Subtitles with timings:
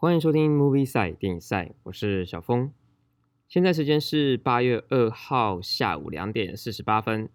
[0.00, 2.72] 欢迎收听 Movie 赛电影赛，我是小峰。
[3.48, 7.28] 现在时间是八月二号下午两点四十八分。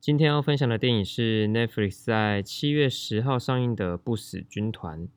[0.00, 5.08] 今天要分享的电影是 Netflix 在七月十号上映的《不死军团》。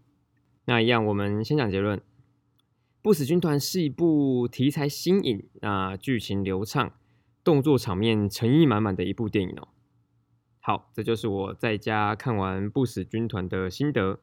[0.63, 2.00] 那一样，我们先讲结论。
[3.01, 6.94] 《不死军团》是一部题材新颖、那剧情流畅、
[7.44, 9.67] 动作场面诚意满满的一部电影哦。
[10.62, 14.22] 好，这就是我在家看完《不死军团》的心得。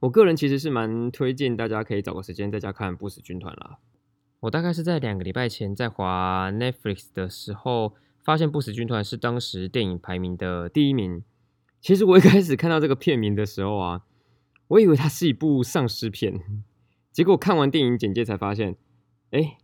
[0.00, 3.78] 我个人其实是蛮推荐大家可以找个时间在家看《不死军团》啦。
[4.40, 11.24] 我大概是在两个礼拜前在滑 Netflix 的时候，发现《不死军团》是当时电影排名的第一名。
[11.80, 14.04] 其实我一开始看到这个片名的时候啊，
[14.68, 16.40] 我以为它是一部丧尸片，
[17.10, 18.76] 结果看完电影简介才发现，
[19.30, 19.58] 哎，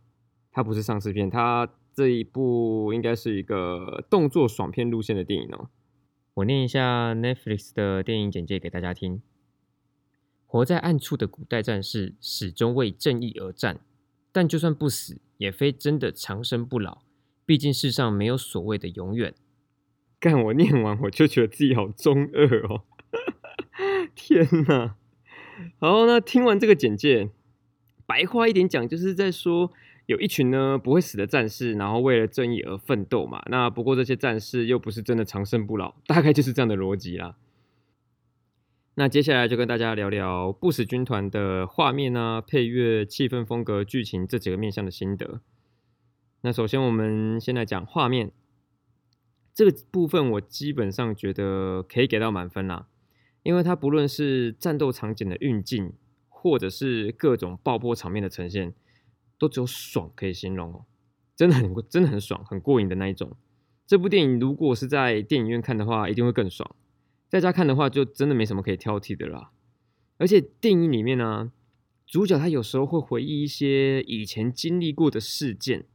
[0.51, 5.69] 它不是丧尸片，它这一部应该是一个动作爽片路线的电影哦。
[6.33, 9.21] 我念一下 Netflix 的电影简介给大家听。
[10.45, 13.79] 活在暗处的古代战士始终为正义而战，
[14.31, 16.99] 但就算不死，也非真的长生不老。
[17.45, 19.33] 毕竟世上没有所谓的永远。
[20.19, 22.83] 干我念完我就觉得自己好中二哦！
[24.15, 24.95] 天哪！
[25.79, 27.29] 好，那听完这个简介，
[28.05, 29.71] 白话一点讲，就是在说
[30.05, 33.43] 有一群呢不会死的战士，然后为了正义而奋斗嘛。
[33.47, 37.35] 那不过这些战士又不是真的长生不老，大概就是这样的逻辑啦。
[38.97, 45.41] 那接下来就跟大家聊聊《不死军团》的画面啊、配乐、气氛、风格、剧情这几个面向的心得。
[46.39, 48.31] 那首先我们先来讲画面
[49.53, 52.87] 这个部分，我基本上觉得可以给到满分啦，
[53.43, 55.91] 因为它不论是战斗场景的运镜，
[56.29, 58.73] 或者是各种爆破场面的呈现，
[59.37, 60.85] 都只有爽可以形容哦，
[61.35, 63.35] 真的很真的很爽，很过瘾的那一种。
[63.85, 66.73] 这部电影如果是在电影院看的话，一定会更爽。
[67.27, 69.51] 在家看的话，就真的没什么可以挑剔的啦。
[70.17, 71.51] 而且电影里面呢，
[72.05, 75.85] 主角他有时候会回忆一些以前经历过的事件。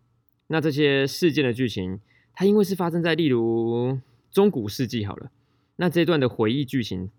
[0.48, 2.00] 那这些事件的剧情，
[2.34, 3.99] 它因为是发生在例如
[4.31, 5.31] 中古世纪好了，
[5.77, 7.10] 那这段的回忆剧情，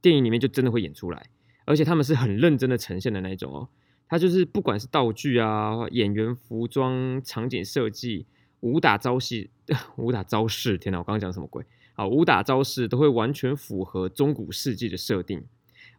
[0.00, 1.30] 电影里面就真的会演出来。
[1.64, 3.68] 而且他们是很认真的呈现的那种哦。
[4.06, 8.26] 他就是不管是道具啊、演员、服装、场景设计、
[8.60, 9.48] 武打招式、
[9.96, 11.64] 武打招式，天哪，我刚刚讲什么鬼？
[11.94, 15.44] 啊，武打招式都会完全符合中古世纪的设定，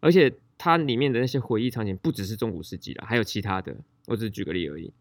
[0.01, 4.91] 而且它里面的那些回忆场景不只是中古世纪了，还有其他的，我只是举个例而已。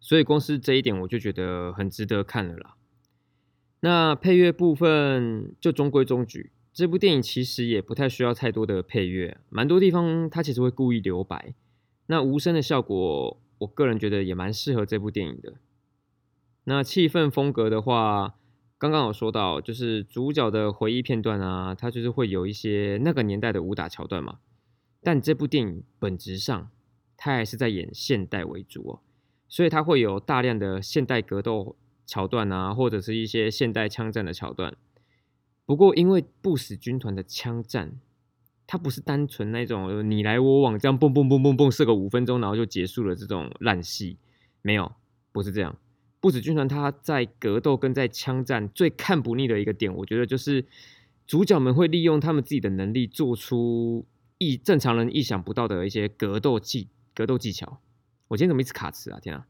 [0.00, 2.76] 所以光是这一点我就觉得很值得看了啦。
[3.80, 11.52] 那配乐部分就中规中矩，这部电影其实也不太需要太多的配乐，蛮多地方它其实会故意留白，
[12.06, 15.56] 那无声的效果，我个人觉得也蛮适合这部电影的。
[16.64, 18.36] 那气氛风格的话。
[18.78, 24.38] 刚刚有说到，就是主角的回忆片段啊，它就是会有一些那个年代的武打桥段嘛。
[25.02, 26.70] 但这部电影本质上，
[27.16, 29.00] 它还是在演现代为主哦，
[29.48, 34.76] 所以它会有大量的现代格斗桥段啊，或者是一些现代枪战的桥段。
[35.66, 38.00] 不过，因为不死军团的枪战，
[38.64, 44.18] 它不是单纯那种你来我往这样蹦蹦蹦蹦蹦射个五分钟然后就结束了这种烂戏，
[44.62, 44.92] 没有，
[45.32, 45.76] 不是这样。
[46.20, 50.64] 不止军团，他在格斗跟在枪战最看不腻的一个点，我觉得就是
[51.26, 54.06] 主角们会利用他们自己的能力，做出
[54.38, 57.80] 意正常人意想不到的一些格斗技格斗技巧。
[58.28, 59.20] 我今天怎么一直卡词啊？
[59.20, 59.46] 天啊！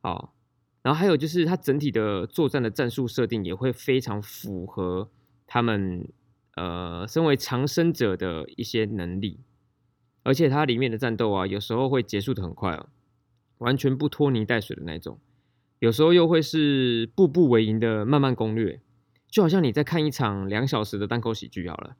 [0.00, 0.34] 好，
[0.82, 5.10] 然后还有就是他整体的作战的战术设定也会非常符合
[5.46, 6.08] 他们
[6.54, 9.40] 呃身为长生者的一些能力，
[10.22, 12.88] 而且它里面的战斗啊，有时候会结束的很快哦，
[13.58, 15.18] 完全不拖泥带水的那种。
[15.80, 18.80] 有时候又会是步步为营的慢慢攻略，
[19.30, 21.96] 就好像你在看一场两小时的单口喜剧好了。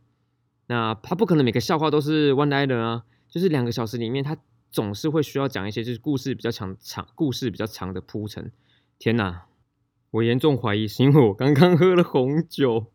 [0.66, 4.36] 那他不可能每个笑话都是 one liner 啊，就是两个小时里面，他
[4.70, 8.50] 总是会需要讲一些就是故事比较长长、故事比较长的铺陈。
[8.98, 9.44] 天哪，
[10.10, 12.86] 我严重怀疑是因为我刚刚喝了红酒，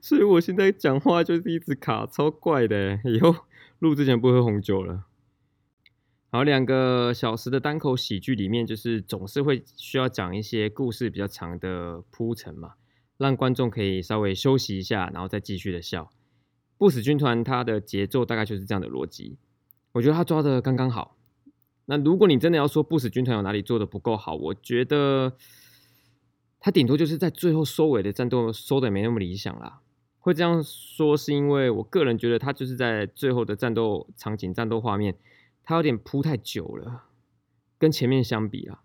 [0.00, 2.98] 所以我现在讲话就是一直卡，超怪的。
[3.04, 3.34] 以后
[3.78, 5.04] 录之前不喝红酒了。
[6.34, 12.72] 然后两个小时的单口喜剧里面，就是总是会需要讲一些故事比较长的铺陈嘛，
[13.16, 16.10] 让观众可以稍微休息一下，然后再继续的笑。
[16.76, 19.38] 不死军团它的节奏大概就是这样的逻辑，
[19.92, 21.16] 我觉得他抓的刚刚好。
[21.84, 25.34] 那如果你真的要说不死军团有哪里做的不够好，我觉得
[26.58, 29.82] 他顶多就是在最后收尾的战斗收的没那么理想啦。
[30.18, 35.14] 会这样说是因为我个人觉得他就是在最后的战斗场景、战斗画面。
[35.64, 37.04] 它有点铺太久了，
[37.78, 38.82] 跟前面相比啊，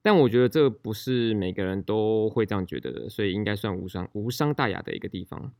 [0.00, 5.52] 但我觉得这不是每个人都会这样觉得的，所以应该算无伤无伤大雅的一个地方。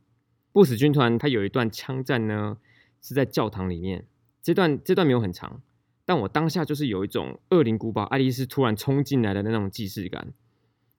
[0.53, 2.57] 不死军团它有一段枪战呢，
[3.01, 4.05] 是在教堂里面，
[4.41, 5.61] 这段这段没有很长，
[6.05, 10.33] 但我当下就是有一种《恶灵古堡》爱丽丝突然冲进来的那种既视感。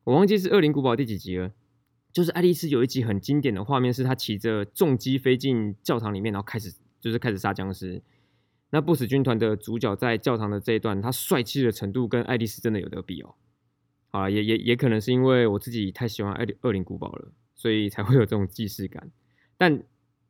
[0.05, 1.53] 我忘记是《恶灵古堡》第几集了，
[2.13, 8.03] 就是爱丽丝有一集很经典的画面，是她骑着重机飞进教堂里面，然后开始就是开始杀僵尸。
[8.75, 13.35] 那不死军团的主角在教堂的这一段，他帅气的程度跟爱丽丝真的有得比哦。
[14.13, 19.11] 啊，也也也可能是因为我自己太喜欢《恶恶灵古堡》了，所以才会有这种既视感。
[19.59, 19.83] 但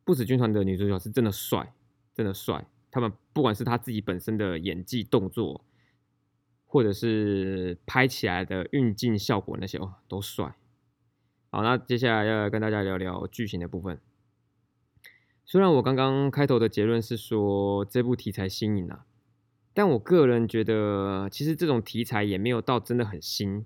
[0.03, 1.73] 不死军团的女主角是真的帅，
[2.13, 2.67] 真的帅。
[2.91, 5.63] 他们不管是他自己本身的演技、动作，
[6.65, 10.53] 或者是拍起来的运镜效果那些哦，都帅。
[11.49, 13.99] 好，那接下来要跟大家聊聊剧情的部分。
[15.45, 19.05] 虽然我刚刚开头的结论是说这部题材新颖啊，
[19.73, 23.65] 但我个人觉得其实这种题材也没有到真的很新，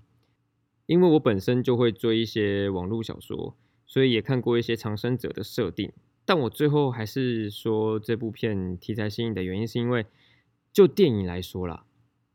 [0.88, 5.92] 因为我本身就会追一些网络小说，所以也看过一些长生者的设定。
[6.26, 10.06] 但我最后还是说这部片题材新颖的原因，是因为
[10.74, 11.86] 就电影来说啦，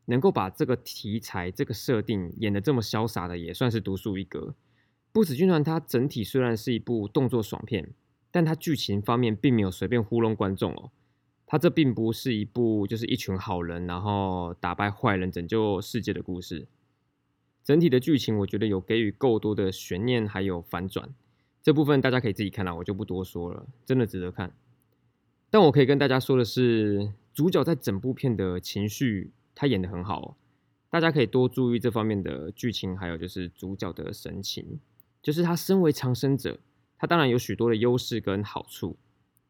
[0.05, 4.55] 能够把这个题材、这个设定演得这么潇洒的，也算是独树一格。
[5.11, 7.93] 不死军团它整体虽然是一部动作爽片。
[8.33, 10.89] 但它剧情方面并没有随便糊弄观众哦，
[11.45, 16.67] 它这并不是一部就是一群好人然后打败坏人拯救世界的故事。
[17.63, 21.13] 整体的剧情我觉得有给予够多的悬念还有反转，
[21.61, 24.51] 这部分大家可以自己看了，我就不多说了，真的值得看。
[25.51, 30.35] 但我可以跟大家说的是，主角在整部片的情绪他演得很好，
[30.89, 34.79] 大家可以多注意这方面的剧情，还有就是主角的神情，
[35.21, 36.59] 就是他身为长生者。
[37.03, 38.95] 它当然有许多的优势跟好处，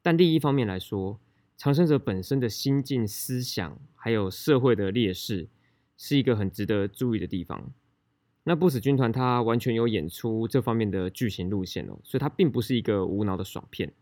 [0.01, 1.19] 但另一方面来说，
[1.55, 5.47] 长生者本身的心境、思想还有社会的劣势，
[5.95, 7.71] 是一个很值得注意的地方。
[8.45, 13.93] 那不死军团它完全有演出这方面的剧情路线哦，所以它并不是一个无脑的爽片。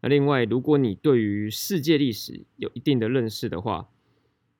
[0.00, 3.88] 那另外，如果你对于世界历史有一定的认识的话，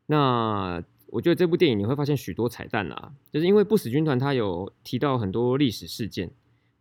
[0.07, 6.31] 那我觉得这部电影你会发现许多彩蛋啊，就是因为不死军团它有提到很多历史事件。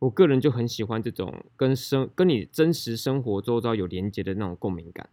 [0.03, 5.09] 我个人就很喜欢这种跟生跟你真实生活周遭有连接的那种共鸣感。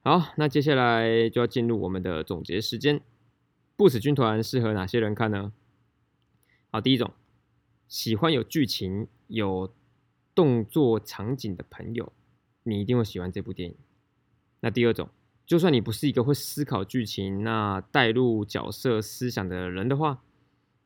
[0.00, 3.00] 好，那接下来就要进入我们的总结时间。
[3.76, 5.52] 不死军团适合哪些人看呢？
[6.70, 7.12] 好，第一种，
[7.86, 9.70] 喜欢有剧情、有
[10.34, 12.10] 动作场景的朋友，
[12.62, 13.76] 你一定会喜欢这部电影。
[14.60, 15.10] 那第二种，
[15.44, 20.22] 就算你不是一个会思考剧情、那带入角色思想的人的话。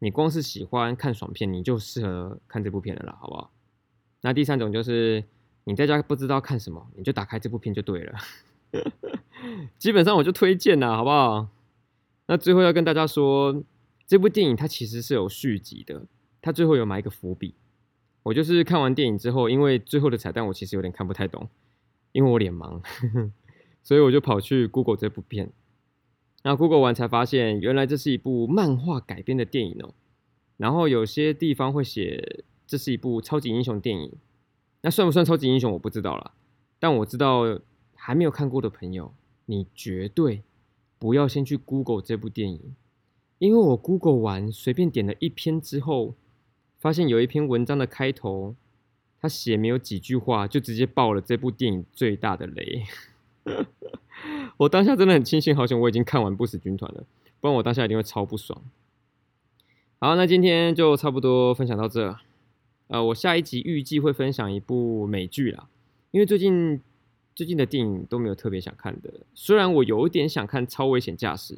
[0.02, 3.52] 你光是喜欢看爽片，你就适合看这部片的啦，好不好？
[4.22, 5.22] 那第三种就是
[5.62, 8.18] 你在家不知道看什么，你就打开这部片就对了。
[9.78, 11.46] 基本上我就推荐啦，好不好？
[12.26, 13.62] 那最后要跟大家说，
[14.04, 16.04] 这部电影它其实是有续集的，
[16.40, 17.54] 它最后有埋一个伏笔。
[18.24, 21.48] 我就是看完电影之后，因为最后的彩蛋我其实有点看不太懂，
[22.10, 22.82] 因为我脸盲，
[23.84, 25.52] 所以我就跑去 Google 这部片。
[26.42, 29.94] 那 Google 完才发现，原来这是一部漫画改编的电影哦。
[30.56, 34.12] 然后有些地方会写这是一部超级英雄电影，
[34.80, 36.32] 那算不算超级英雄我不知道了。
[36.78, 37.60] 但我知道
[37.94, 39.12] 还没有看过的朋友，
[39.46, 40.42] 你绝对
[40.98, 42.74] 不要先去 Google 这部电影，
[43.38, 46.14] 因为我 Google 完随便点了一篇之后，
[46.78, 48.56] 发现有一篇文章的开头，
[49.20, 52.82] 他写没有几句话就直接爆了这部电影最大的雷。
[54.56, 57.04] 我当下真的很庆幸，好像我已经看完《不死军团》了，
[57.40, 58.62] 不然我当下一定会超不爽。
[59.98, 62.16] 好，那今天就差不多分享到这。
[62.88, 65.68] 呃，我下一集预计会分享一部美剧啦，
[66.10, 66.80] 因为最近
[67.34, 69.10] 最近的电影都没有特别想看的。
[69.34, 71.54] 虽然我有一点想看《超危险驾驶》，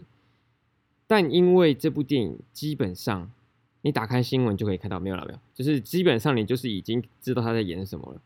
[1.06, 3.30] 但因为这部电影基本上
[3.82, 8.20] 你打开新闻就可以看到，没有了没有，就是基本上你就是已经知道他在演什么了。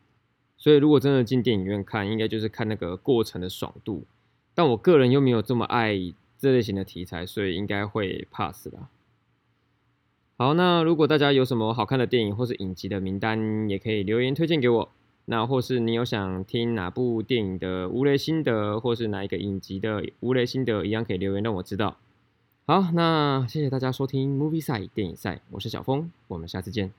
[0.59, 4.03] 所以如果真的进电影院看，应该就是看那个过程的爽度。
[4.53, 5.97] 但我个人又没有这么爱
[6.37, 8.89] 这类型的题材，所以应该会 pass 啦。
[10.37, 14.89] 好，那如果大家有什么好看的电影或是影集的名单，也可以留言推荐给我。
[15.25, 21.97] 那或是你有想听哪部电影的无雷心得，或是哪一个影集的无雷心得，一样可以留言让我知道。
[22.65, 26.91] 好，那谢谢大家收听 Movie 赛电影赛，我是小峰，我们下次见。